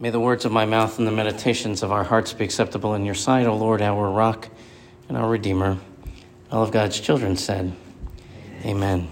[0.00, 3.04] May the words of my mouth and the meditations of our hearts be acceptable in
[3.04, 4.48] your sight, O Lord, our rock
[5.08, 5.76] and our Redeemer.
[6.52, 7.72] All of God's children said,
[8.64, 9.08] Amen.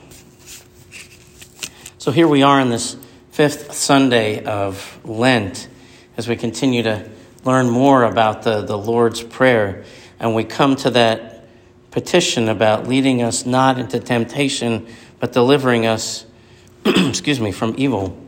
[1.99, 2.97] So here we are on this
[3.33, 5.67] fifth Sunday of Lent
[6.17, 7.11] as we continue to
[7.43, 9.83] learn more about the, the Lord's Prayer.
[10.21, 11.49] And we come to that
[11.91, 14.87] petition about leading us not into temptation,
[15.19, 16.25] but delivering us,
[16.85, 18.26] excuse me, from evil.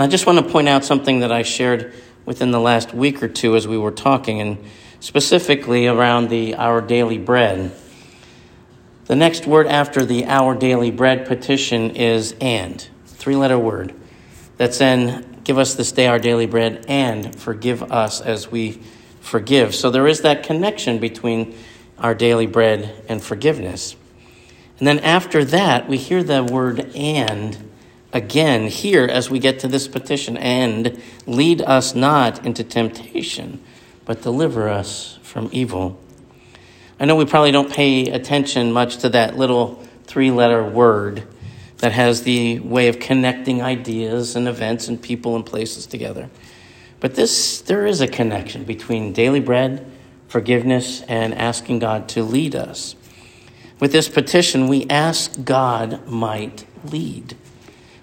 [0.00, 1.92] I just want to point out something that I shared
[2.24, 4.58] within the last week or two as we were talking, and
[5.00, 7.72] specifically around the Our Daily Bread.
[9.06, 13.92] The next word after the Our Daily Bread petition is and, three letter word.
[14.56, 18.82] That's in give us this day our daily bread and forgive us as we
[19.20, 19.74] forgive.
[19.74, 21.56] So there is that connection between
[21.98, 23.96] our daily bread and forgiveness.
[24.78, 27.67] And then after that, we hear the word and
[28.12, 33.62] again here as we get to this petition and lead us not into temptation,
[34.04, 35.98] but deliver us from evil.
[36.98, 41.24] I know we probably don't pay attention much to that little three letter word
[41.78, 46.28] that has the way of connecting ideas and events and people and places together.
[46.98, 49.86] But this, there is a connection between daily bread,
[50.26, 52.96] forgiveness, and asking God to lead us.
[53.78, 57.36] With this petition, we ask God might lead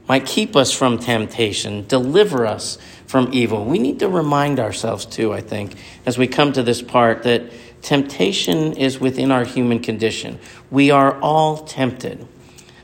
[0.08, 3.66] might keep us from temptation, deliver us from evil.
[3.66, 5.76] We need to remind ourselves, too, I think,
[6.06, 10.40] as we come to this part, that temptation is within our human condition.
[10.70, 12.28] We are all tempted.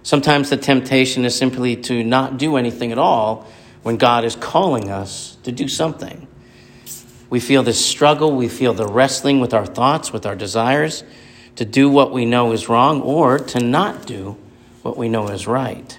[0.04, 3.48] Sometimes the temptation is simply to not do anything at all
[3.84, 6.28] when God is calling us to do something.
[7.30, 11.04] We feel this struggle, we feel the wrestling with our thoughts, with our desires,
[11.56, 14.38] to do what we know is wrong or to not do
[14.82, 15.98] what we know is right.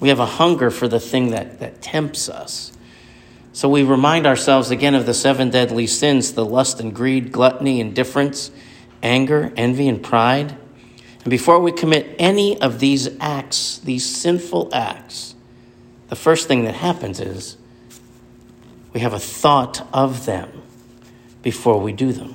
[0.00, 2.72] We have a hunger for the thing that, that tempts us.
[3.52, 7.80] So we remind ourselves again of the seven deadly sins the lust and greed, gluttony,
[7.80, 8.50] indifference,
[9.02, 10.56] anger, envy, and pride.
[11.20, 15.34] And before we commit any of these acts, these sinful acts,
[16.08, 17.56] the first thing that happens is
[18.92, 20.62] we have a thought of them
[21.42, 22.34] before we do them.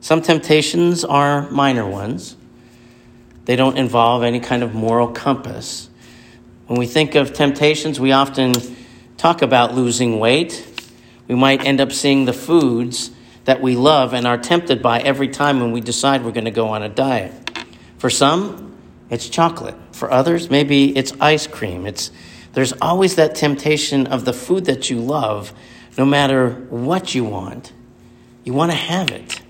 [0.00, 2.36] Some temptations are minor ones,
[3.44, 5.89] they don't involve any kind of moral compass.
[6.70, 8.52] When we think of temptations, we often
[9.16, 10.64] talk about losing weight.
[11.26, 13.10] We might end up seeing the foods
[13.44, 16.52] that we love and are tempted by every time when we decide we're going to
[16.52, 17.32] go on a diet.
[17.98, 18.76] For some,
[19.10, 19.74] it's chocolate.
[19.90, 21.86] For others, maybe it's ice cream.
[21.88, 22.12] It's,
[22.52, 25.52] there's always that temptation of the food that you love,
[25.98, 27.72] no matter what you want.
[28.44, 29.42] You want to have it,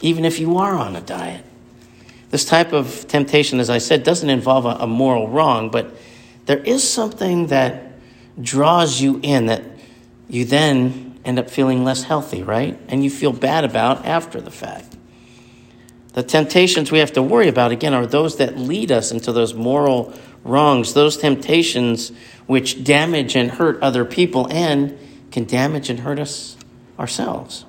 [0.00, 1.44] even if you are on a diet.
[2.30, 5.94] This type of temptation, as I said, doesn't involve a, a moral wrong, but
[6.46, 7.92] there is something that
[8.40, 9.62] draws you in that
[10.28, 12.78] you then end up feeling less healthy, right?
[12.88, 14.96] And you feel bad about after the fact.
[16.12, 19.54] The temptations we have to worry about, again, are those that lead us into those
[19.54, 22.12] moral wrongs, those temptations
[22.46, 24.96] which damage and hurt other people and
[25.32, 26.56] can damage and hurt us
[26.98, 27.64] ourselves.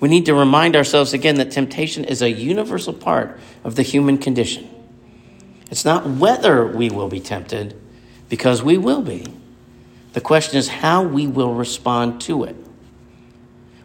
[0.00, 4.18] We need to remind ourselves again that temptation is a universal part of the human
[4.18, 4.68] condition.
[5.70, 7.78] It's not whether we will be tempted,
[8.28, 9.26] because we will be.
[10.12, 12.56] The question is how we will respond to it.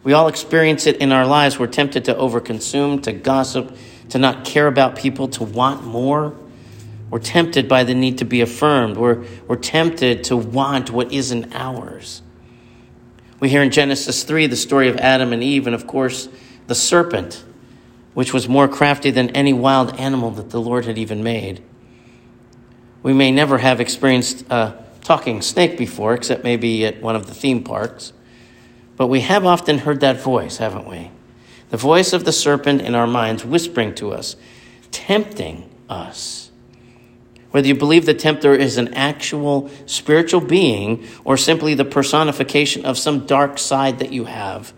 [0.03, 1.59] We all experience it in our lives.
[1.59, 3.75] We're tempted to overconsume, to gossip,
[4.09, 6.36] to not care about people, to want more.
[7.09, 8.98] We're tempted by the need to be affirmed.
[8.98, 12.22] We're, we're tempted to want what isn't ours.
[13.40, 16.30] We hear in Genesis 3 the story of Adam and Eve, and of course,
[16.68, 17.44] the serpent,
[18.13, 21.62] which was more crafty than any wild animal that the Lord had even made.
[23.03, 27.34] We may never have experienced a talking snake before, except maybe at one of the
[27.34, 28.13] theme parks.
[28.95, 31.09] But we have often heard that voice, haven't we?
[31.69, 34.35] The voice of the serpent in our minds whispering to us,
[34.91, 36.51] tempting us.
[37.50, 42.98] Whether you believe the tempter is an actual spiritual being or simply the personification of
[42.98, 44.74] some dark side that you have,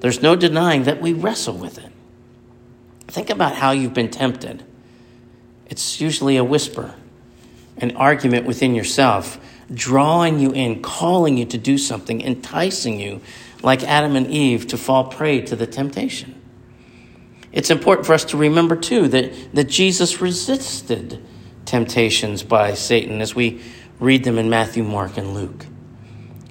[0.00, 1.92] there's no denying that we wrestle with it.
[3.06, 4.64] Think about how you've been tempted.
[5.66, 6.94] It's usually a whisper
[7.78, 9.38] an argument within yourself,
[9.72, 13.20] drawing you in, calling you to do something, enticing you,
[13.62, 16.40] like Adam and Eve, to fall prey to the temptation.
[17.52, 21.22] It's important for us to remember, too, that, that Jesus resisted
[21.64, 23.62] temptations by Satan as we
[24.00, 25.66] read them in Matthew, Mark, and Luke.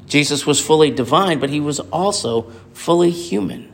[0.06, 3.72] Jesus was fully divine, but he was also fully human.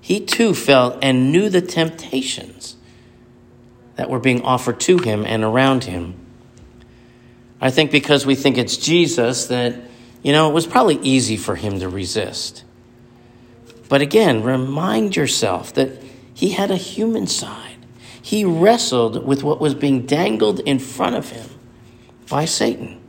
[0.00, 2.76] He too felt and knew the temptations
[3.96, 6.14] that were being offered to him and around him.
[7.60, 9.74] I think because we think it's Jesus that
[10.22, 12.64] You know, it was probably easy for him to resist.
[13.88, 15.90] But again, remind yourself that
[16.34, 17.76] he had a human side.
[18.20, 21.48] He wrestled with what was being dangled in front of him
[22.28, 23.00] by Satan.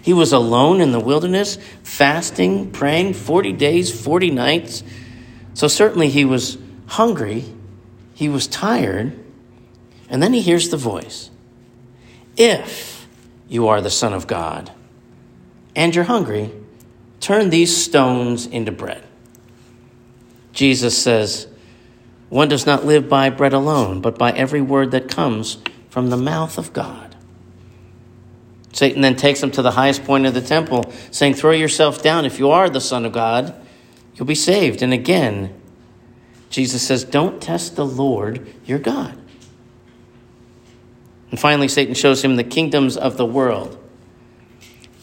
[0.00, 4.82] He was alone in the wilderness, fasting, praying 40 days, 40 nights.
[5.54, 6.56] So certainly he was
[6.86, 7.44] hungry,
[8.14, 9.18] he was tired.
[10.12, 11.30] And then he hears the voice
[12.36, 13.08] If
[13.48, 14.70] you are the Son of God
[15.74, 16.52] and you're hungry,
[17.18, 19.02] turn these stones into bread.
[20.52, 21.48] Jesus says,
[22.28, 25.56] One does not live by bread alone, but by every word that comes
[25.88, 27.16] from the mouth of God.
[28.74, 32.26] Satan then takes him to the highest point of the temple, saying, Throw yourself down.
[32.26, 33.54] If you are the Son of God,
[34.14, 34.82] you'll be saved.
[34.82, 35.58] And again,
[36.50, 39.18] Jesus says, Don't test the Lord your God.
[41.32, 43.78] And finally, Satan shows him the kingdoms of the world.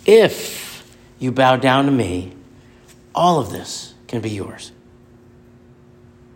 [0.05, 2.33] If you bow down to me,
[3.15, 4.71] all of this can be yours.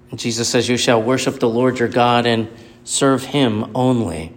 [0.09, 2.49] And Jesus says, You shall worship the Lord your God and
[2.83, 4.33] serve him only.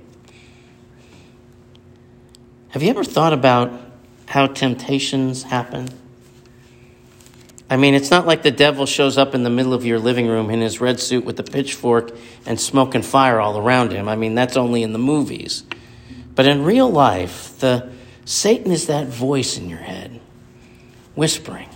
[2.68, 3.72] Have you ever thought about
[4.26, 5.88] how temptations happen?
[7.68, 10.28] I mean, it's not like the devil shows up in the middle of your living
[10.28, 12.12] room in his red suit with a pitchfork
[12.46, 14.08] and smoke and fire all around him.
[14.08, 15.64] I mean, that's only in the movies.
[16.36, 17.90] But in real life, the
[18.24, 20.20] Satan is that voice in your head,
[21.16, 21.68] whispering,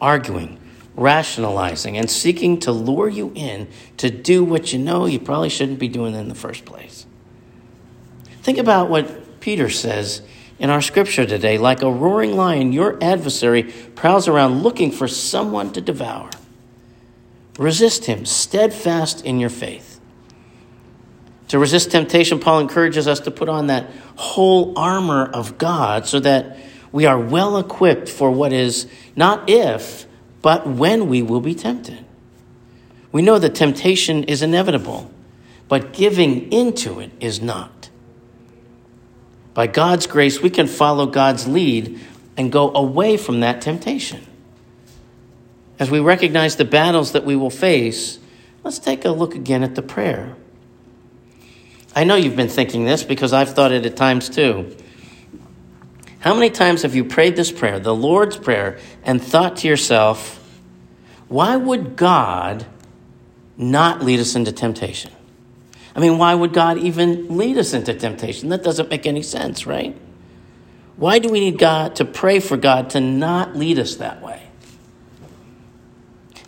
[0.00, 0.58] arguing,
[0.96, 3.68] rationalizing, and seeking to lure you in
[3.98, 7.06] to do what you know you probably shouldn't be doing in the first place.
[8.42, 10.22] Think about what Peter says
[10.60, 13.62] in our scripture today, like a roaring lion, your adversary
[13.94, 16.28] prowls around looking for someone to devour.
[17.58, 19.98] Resist him, steadfast in your faith.
[21.48, 26.20] To resist temptation, Paul encourages us to put on that whole armor of God so
[26.20, 26.58] that
[26.92, 28.86] we are well equipped for what is
[29.16, 30.06] not if,
[30.42, 32.04] but when we will be tempted.
[33.12, 35.10] We know that temptation is inevitable,
[35.68, 37.79] but giving into it is not.
[39.54, 42.00] By God's grace, we can follow God's lead
[42.36, 44.26] and go away from that temptation.
[45.78, 48.18] As we recognize the battles that we will face,
[48.62, 50.36] let's take a look again at the prayer.
[51.94, 54.76] I know you've been thinking this because I've thought it at times too.
[56.20, 60.36] How many times have you prayed this prayer, the Lord's Prayer, and thought to yourself,
[61.28, 62.66] why would God
[63.56, 65.12] not lead us into temptation?
[65.94, 68.48] I mean, why would God even lead us into temptation?
[68.50, 69.96] That doesn't make any sense, right?
[70.96, 74.42] Why do we need God to pray for God to not lead us that way?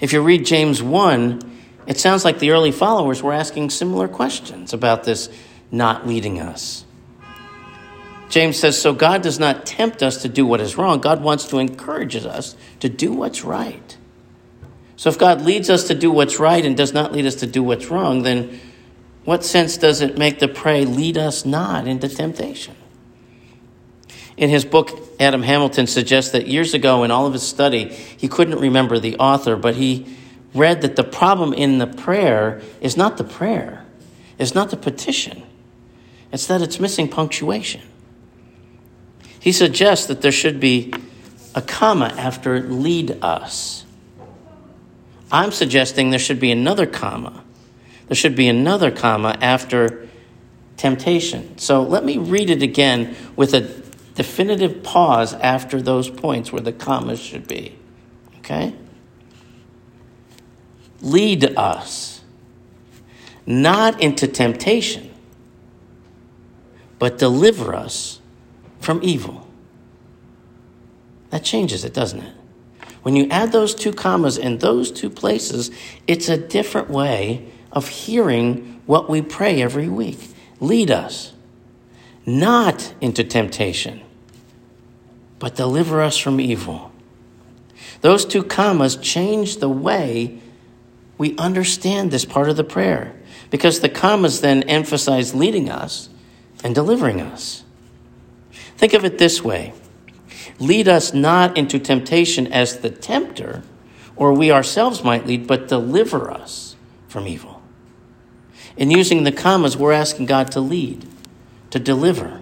[0.01, 1.53] If you read James 1,
[1.87, 5.29] it sounds like the early followers were asking similar questions about this
[5.71, 6.85] not leading us.
[8.29, 11.01] James says, So God does not tempt us to do what is wrong.
[11.01, 13.97] God wants to encourage us to do what's right.
[14.97, 17.47] So if God leads us to do what's right and does not lead us to
[17.47, 18.61] do what's wrong, then
[19.25, 22.75] what sense does it make to pray, lead us not into temptation?
[24.37, 24.91] In his book,
[25.21, 29.17] Adam Hamilton suggests that years ago in all of his study, he couldn't remember the
[29.19, 30.17] author, but he
[30.55, 33.85] read that the problem in the prayer is not the prayer,
[34.39, 35.43] it's not the petition,
[36.33, 37.83] it's that it's missing punctuation.
[39.39, 40.93] He suggests that there should be
[41.55, 43.85] a comma after lead us.
[45.31, 47.43] I'm suggesting there should be another comma
[48.13, 50.07] there should be another comma after
[50.77, 51.57] temptation.
[51.57, 53.61] So let me read it again with a
[54.15, 57.75] definitive pause after those points where the commas should be.
[58.41, 58.75] Okay?
[61.01, 62.21] Lead us
[63.47, 65.11] not into temptation,
[66.99, 68.21] but deliver us
[68.79, 69.49] from evil.
[71.31, 72.35] That changes it, doesn't it?
[73.05, 75.71] When you add those two commas in those two places,
[76.07, 80.19] it's a different way of hearing what we pray every week.
[80.61, 81.33] Lead us
[82.25, 84.01] not into temptation,
[85.39, 86.93] but deliver us from evil.
[88.01, 90.41] Those two commas change the way
[91.19, 93.15] we understand this part of the prayer
[93.51, 96.09] because the commas then emphasize leading us
[96.65, 97.65] and delivering us.
[98.77, 99.75] Think of it this way
[100.59, 103.63] lead us not into temptation as the tempter,
[104.15, 106.77] or we ourselves might lead, but deliver us
[107.09, 107.62] from evil.
[108.77, 111.07] In using the commas, we're asking God to lead,
[111.71, 112.41] to deliver.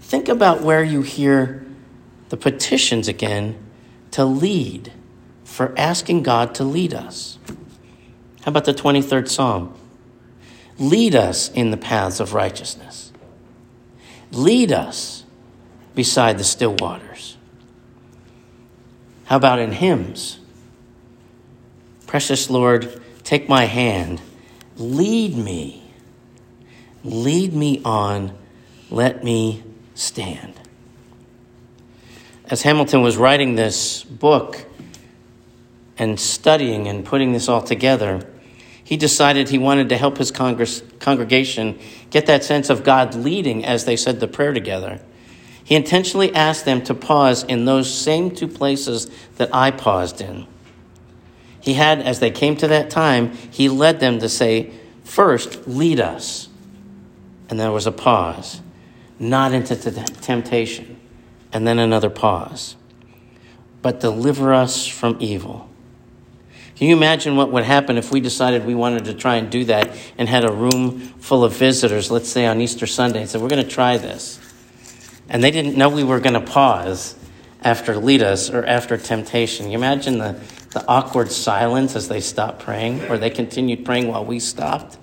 [0.00, 1.66] Think about where you hear
[2.28, 3.58] the petitions again
[4.10, 4.92] to lead,
[5.44, 7.38] for asking God to lead us.
[8.42, 9.74] How about the 23rd Psalm?
[10.78, 13.12] Lead us in the paths of righteousness.
[14.30, 15.24] Lead us
[15.94, 17.36] beside the still waters.
[19.24, 20.38] How about in hymns?
[22.06, 24.20] Precious Lord, take my hand,
[24.78, 25.82] lead me,
[27.04, 28.32] lead me on,
[28.90, 29.62] let me
[29.94, 30.54] stand.
[32.46, 34.64] As Hamilton was writing this book
[35.98, 38.26] and studying and putting this all together,
[38.82, 41.78] he decided he wanted to help his congress, congregation
[42.10, 45.00] get that sense of God leading as they said the prayer together.
[45.62, 50.46] He intentionally asked them to pause in those same two places that I paused in.
[51.68, 54.72] He had, as they came to that time, he led them to say,
[55.04, 56.48] First, lead us.
[57.50, 58.62] And there was a pause,
[59.18, 59.90] not into the
[60.22, 60.98] temptation,
[61.52, 62.74] and then another pause.
[63.82, 65.68] But deliver us from evil.
[66.76, 69.66] Can you imagine what would happen if we decided we wanted to try and do
[69.66, 73.42] that and had a room full of visitors, let's say on Easter Sunday, and said,
[73.42, 74.40] We're going to try this.
[75.28, 77.14] And they didn't know we were going to pause
[77.62, 79.70] after lead us or after temptation.
[79.70, 84.24] You imagine the, the awkward silence as they stopped praying, or they continued praying while
[84.24, 84.98] we stopped.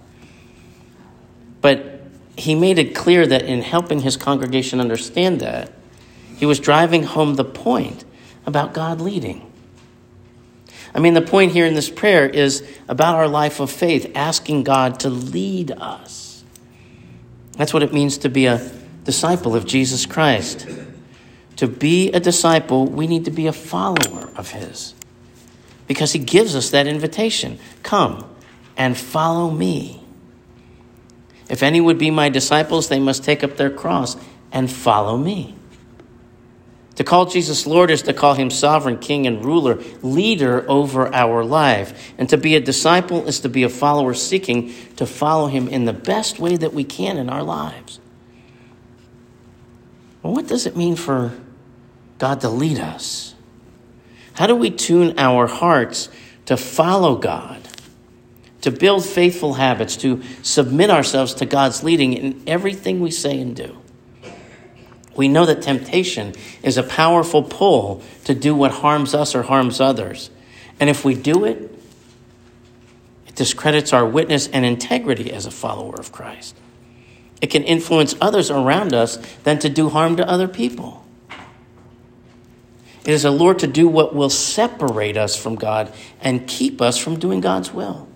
[1.61, 2.01] But
[2.37, 5.71] he made it clear that in helping his congregation understand that,
[6.37, 8.03] he was driving home the point
[8.45, 9.51] about God leading.
[10.93, 14.63] I mean, the point here in this prayer is about our life of faith, asking
[14.63, 16.43] God to lead us.
[17.53, 18.71] That's what it means to be a
[19.03, 20.67] disciple of Jesus Christ.
[21.57, 24.93] To be a disciple, we need to be a follower of His
[25.87, 28.29] because He gives us that invitation come
[28.77, 30.01] and follow me.
[31.49, 34.17] If any would be my disciples, they must take up their cross
[34.51, 35.55] and follow me.
[36.95, 41.43] To call Jesus Lord is to call him sovereign king and ruler, leader over our
[41.43, 42.13] life.
[42.17, 45.85] And to be a disciple is to be a follower seeking to follow him in
[45.85, 47.99] the best way that we can in our lives.
[50.23, 51.37] Well, what does it mean for
[52.17, 53.34] God to lead us?
[54.35, 56.09] How do we tune our hearts
[56.45, 57.61] to follow God,
[58.61, 63.55] to build faithful habits, to submit ourselves to God's leading in everything we say and
[63.55, 63.77] do?
[65.15, 69.79] We know that temptation is a powerful pull to do what harms us or harms
[69.79, 70.29] others.
[70.79, 71.57] And if we do it,
[73.27, 76.57] it discredits our witness and integrity as a follower of Christ.
[77.41, 81.04] It can influence others around us than to do harm to other people.
[83.05, 86.97] It is a lure to do what will separate us from God and keep us
[86.97, 88.07] from doing God's will.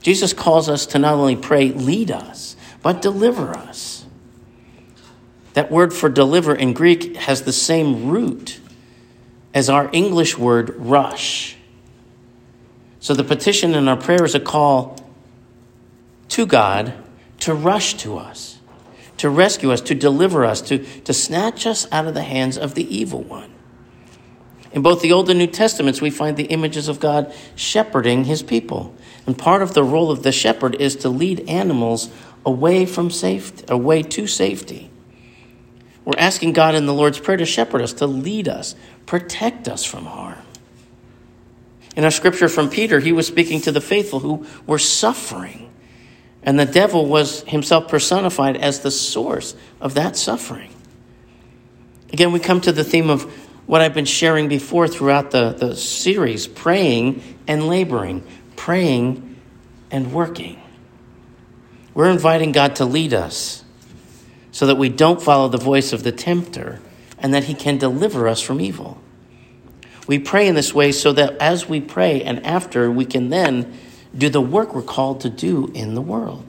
[0.00, 4.06] Jesus calls us to not only pray, lead us, but deliver us.
[5.52, 8.60] That word for deliver in Greek has the same root
[9.52, 11.56] as our English word rush.
[13.00, 14.96] So the petition in our prayer is a call
[16.28, 16.94] to God
[17.40, 18.58] to rush to us,
[19.18, 22.74] to rescue us, to deliver us, to, to snatch us out of the hands of
[22.74, 23.55] the evil one.
[24.76, 28.42] In both the Old and New Testaments, we find the images of God shepherding his
[28.42, 28.94] people.
[29.26, 32.10] And part of the role of the shepherd is to lead animals
[32.44, 34.90] away from safety, away to safety.
[36.04, 39.82] We're asking God in the Lord's Prayer to shepherd us, to lead us, protect us
[39.82, 40.42] from harm.
[41.96, 45.70] In our scripture from Peter, he was speaking to the faithful who were suffering,
[46.42, 50.68] and the devil was himself personified as the source of that suffering.
[52.12, 53.24] Again, we come to the theme of
[53.66, 59.36] what I've been sharing before throughout the, the series praying and laboring, praying
[59.90, 60.60] and working.
[61.94, 63.64] We're inviting God to lead us
[64.52, 66.80] so that we don't follow the voice of the tempter
[67.18, 69.00] and that he can deliver us from evil.
[70.06, 73.76] We pray in this way so that as we pray and after, we can then
[74.16, 76.44] do the work we're called to do in the world.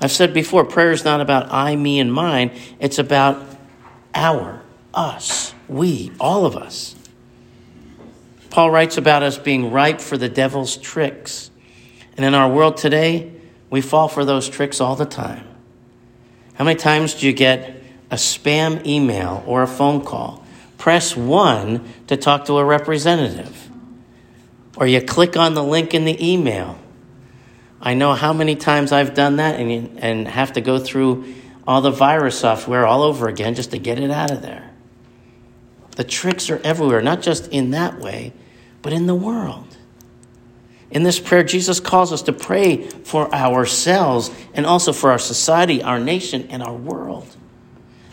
[0.00, 2.52] I've said before, prayer is not about I, me, and mine.
[2.78, 3.44] It's about
[4.14, 4.62] our,
[4.94, 6.94] us, we, all of us.
[8.50, 11.50] Paul writes about us being ripe for the devil's tricks.
[12.16, 13.32] And in our world today,
[13.70, 15.46] we fall for those tricks all the time.
[16.54, 20.44] How many times do you get a spam email or a phone call?
[20.78, 23.70] Press 1 to talk to a representative.
[24.76, 26.78] Or you click on the link in the email.
[27.80, 31.32] I know how many times I've done that and, and have to go through
[31.66, 34.67] all the virus software all over again just to get it out of there.
[35.98, 38.32] The tricks are everywhere, not just in that way,
[38.82, 39.76] but in the world.
[40.92, 45.82] In this prayer, Jesus calls us to pray for ourselves and also for our society,
[45.82, 47.26] our nation, and our world.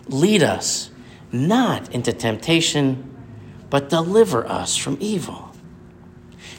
[0.08, 0.90] Lead us
[1.32, 3.08] not into temptation,
[3.70, 5.52] but deliver us from evil.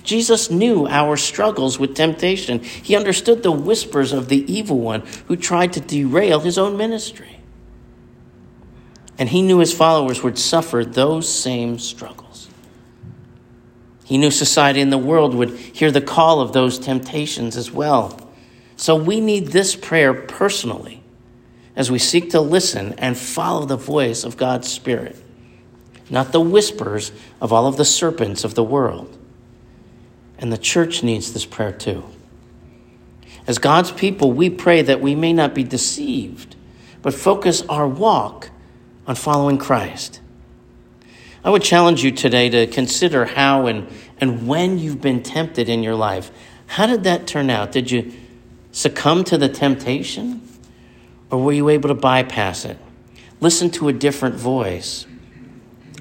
[0.04, 2.62] Jesus knew our struggles with temptation.
[2.62, 7.35] He understood the whispers of the evil one who tried to derail his own ministry.
[9.18, 12.48] And he knew his followers would suffer those same struggles.
[14.04, 18.20] He knew society and the world would hear the call of those temptations as well.
[18.76, 21.02] So we need this prayer personally
[21.74, 25.16] as we seek to listen and follow the voice of God's Spirit,
[26.08, 29.16] not the whispers of all of the serpents of the world.
[30.38, 32.04] And the church needs this prayer too.
[33.46, 36.54] As God's people, we pray that we may not be deceived,
[37.02, 38.50] but focus our walk
[39.06, 40.20] on following Christ.
[41.44, 45.82] I would challenge you today to consider how and, and when you've been tempted in
[45.82, 46.30] your life.
[46.66, 47.70] How did that turn out?
[47.70, 48.12] Did you
[48.72, 50.42] succumb to the temptation?
[51.30, 52.78] Or were you able to bypass it?
[53.40, 55.06] Listen to a different voice.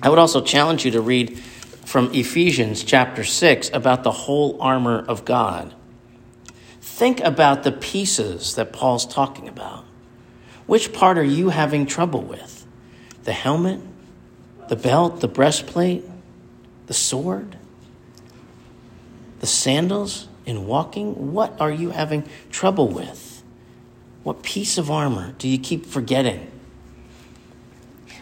[0.01, 1.37] I would also challenge you to read
[1.85, 5.75] from Ephesians chapter 6 about the whole armor of God.
[6.81, 9.85] Think about the pieces that Paul's talking about.
[10.65, 12.64] Which part are you having trouble with?
[13.25, 13.81] The helmet?
[14.67, 16.03] the belt, the breastplate,
[16.87, 17.57] the sword,
[19.39, 21.33] the sandals in walking?
[21.33, 23.43] What are you having trouble with?
[24.23, 26.51] What piece of armor do you keep forgetting?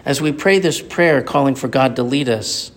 [0.06, 2.72] As we pray this prayer calling for God to lead us,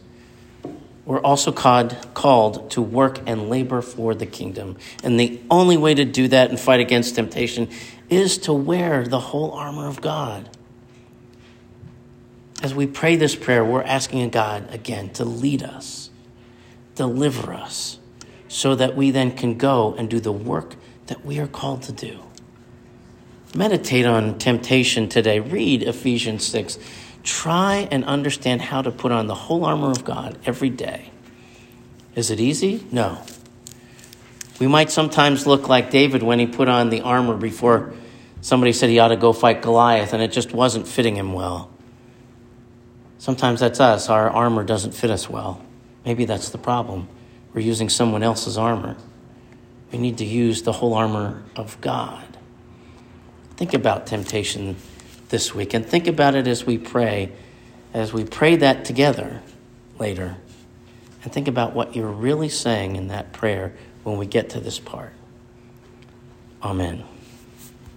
[1.04, 4.76] we're also called, called to work and labor for the kingdom.
[5.02, 7.68] And the only way to do that and fight against temptation
[8.08, 10.55] is to wear the whole armor of God
[12.62, 16.10] as we pray this prayer, we're asking God again to lead us,
[16.94, 17.98] deliver us,
[18.48, 20.74] so that we then can go and do the work
[21.06, 22.20] that we are called to do.
[23.54, 25.40] Meditate on temptation today.
[25.40, 26.78] Read Ephesians 6.
[27.22, 31.10] Try and understand how to put on the whole armor of God every day.
[32.14, 32.86] Is it easy?
[32.90, 33.22] No.
[34.58, 37.92] We might sometimes look like David when he put on the armor before
[38.40, 41.70] somebody said he ought to go fight Goliath and it just wasn't fitting him well.
[43.26, 44.08] Sometimes that's us.
[44.08, 45.60] Our armor doesn't fit us well.
[46.04, 47.08] Maybe that's the problem.
[47.52, 48.96] We're using someone else's armor.
[49.90, 52.24] We need to use the whole armor of God.
[53.56, 54.76] Think about temptation
[55.30, 57.32] this week and think about it as we pray,
[57.92, 59.42] as we pray that together
[59.98, 60.36] later.
[61.24, 63.74] And think about what you're really saying in that prayer
[64.04, 65.12] when we get to this part.
[66.62, 67.02] Amen.